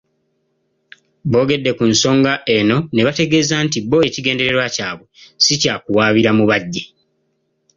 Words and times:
Boogedde 1.31 1.71
ku 1.77 1.83
nsonga 1.91 2.33
eno 2.55 2.77
ne 2.93 3.01
bategeeza 3.07 3.55
nti 3.65 3.77
bo 3.89 3.97
ekigendererwa 4.07 4.67
kyabwe 4.75 5.05
si 5.43 5.53
kyakuwaabira 5.61 6.31
Mubajje. 6.37 6.83